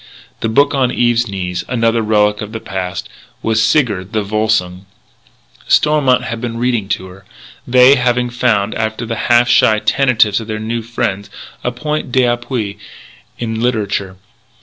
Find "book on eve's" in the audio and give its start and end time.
0.49-1.27